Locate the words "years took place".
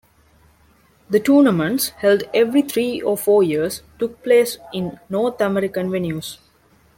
3.43-4.57